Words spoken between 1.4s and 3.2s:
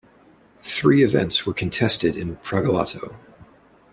were contested in Pragelato.